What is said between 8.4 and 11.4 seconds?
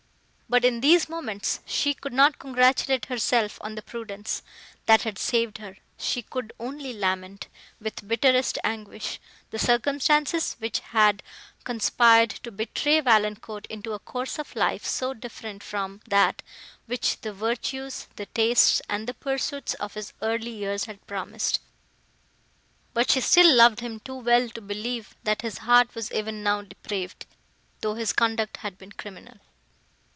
anguish, the circumstances, which had